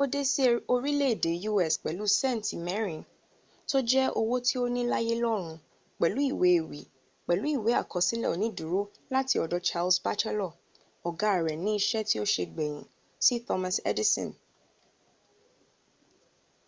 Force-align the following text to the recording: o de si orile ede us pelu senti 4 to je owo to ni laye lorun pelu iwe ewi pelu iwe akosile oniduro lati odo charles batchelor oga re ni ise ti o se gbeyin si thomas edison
o 0.00 0.04
de 0.12 0.20
si 0.32 0.42
orile 0.74 1.06
ede 1.14 1.32
us 1.56 1.74
pelu 1.84 2.04
senti 2.20 2.54
4 2.66 3.04
to 3.70 3.78
je 3.90 4.02
owo 4.20 4.36
to 4.48 4.60
ni 4.74 4.82
laye 4.92 5.14
lorun 5.22 5.52
pelu 5.98 6.20
iwe 6.30 6.48
ewi 6.60 6.82
pelu 7.26 7.44
iwe 7.56 7.70
akosile 7.82 8.26
oniduro 8.34 8.80
lati 9.14 9.36
odo 9.44 9.58
charles 9.68 9.96
batchelor 10.04 10.52
oga 11.08 11.30
re 11.44 11.54
ni 11.64 11.72
ise 11.78 12.00
ti 12.08 12.16
o 12.22 12.24
se 12.34 12.44
gbeyin 12.52 12.80
si 13.24 13.34
thomas 13.46 13.76
edison 13.90 14.30